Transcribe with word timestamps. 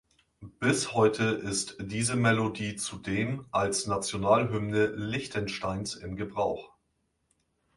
Bis 0.59 0.95
heute 0.95 1.25
ist 1.25 1.77
diese 1.79 2.15
Melodie 2.15 2.75
zudem 2.75 3.45
als 3.51 3.85
Nationalhymne 3.85 4.87
Liechtensteins 4.95 5.93
in 5.93 6.15
Gebrauch. 6.15 6.73